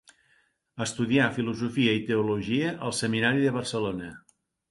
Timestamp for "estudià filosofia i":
0.85-2.01